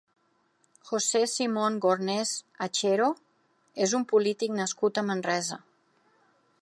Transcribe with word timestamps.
José 0.91 1.19
Simón 1.33 1.77
Gornés 1.83 2.31
Hachero 2.65 3.11
és 3.87 3.95
un 3.99 4.09
polític 4.15 4.57
nascut 4.63 5.01
a 5.03 5.05
Manresa. 5.11 5.61